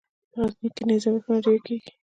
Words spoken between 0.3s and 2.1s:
په غزني کې نیره وهنه ډېره کیږي.